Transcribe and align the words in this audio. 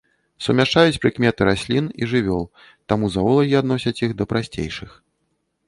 Сумяшчаюць 0.43 1.01
прыкметы 1.03 1.41
раслін 1.49 1.85
і 2.05 2.09
жывёл, 2.15 2.43
таму 2.93 3.13
заолагі 3.19 3.55
адносяць 3.63 3.97
іх 4.09 4.19
да 4.23 4.31
прасцейшых. 4.35 4.99